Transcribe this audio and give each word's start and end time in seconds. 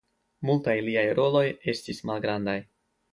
Multaj 0.49 0.73
liaj 0.87 1.03
roloj 1.19 1.43
estis 1.75 2.01
malgrandaj. 2.11 2.57